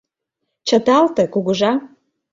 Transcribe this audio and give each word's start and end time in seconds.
Чыталте, 0.67 1.23
Кугыжа. 1.33 1.73